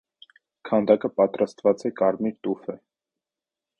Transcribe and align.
Քանդակը 0.69 1.11
պատրաստուած 1.21 1.85
է 1.91 1.93
կարմիր 2.03 2.37
տուֆէ։ 2.49 2.79